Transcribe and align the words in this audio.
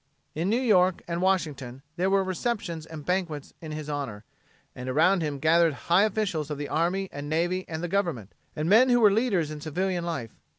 In 0.33 0.49
New 0.49 0.59
York 0.59 1.03
and 1.07 1.21
Washington 1.21 1.83
there 1.95 2.09
were 2.09 2.23
receptions 2.23 2.87
and 2.87 3.05
banquets 3.05 3.53
in 3.61 3.71
his 3.71 3.87
honor, 3.87 4.23
and 4.75 4.89
around 4.89 5.21
him 5.21 5.37
gathered 5.37 5.73
high 5.75 6.05
officials 6.05 6.49
of 6.49 6.57
the 6.57 6.69
army 6.69 7.07
and 7.11 7.29
navy 7.29 7.65
and 7.67 7.83
the 7.83 7.87
Government, 7.87 8.33
and 8.55 8.67
men 8.67 8.89
who 8.89 8.99
were 8.99 9.11
leaders 9.11 9.51
in 9.51 9.61
civilian 9.61 10.03
life. 10.03 10.39